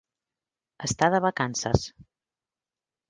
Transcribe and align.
Està 0.87 1.09
de 1.15 1.21
vacances. 1.27 1.85